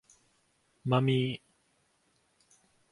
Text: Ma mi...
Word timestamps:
Ma 0.89 0.99
mi... 1.05 1.19